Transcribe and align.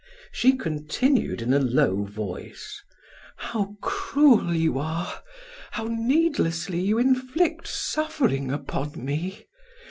She 0.31 0.57
continued 0.57 1.43
in 1.43 1.53
a 1.53 1.59
low 1.59 2.03
voice: 2.05 2.81
"How 3.37 3.75
cruel 3.83 4.51
you 4.51 4.79
are! 4.79 5.21
How 5.73 5.89
needlessly 5.91 6.81
you 6.81 6.97
inflict 6.97 7.67
suffering 7.67 8.51
upon 8.51 8.93
me. 9.05 9.45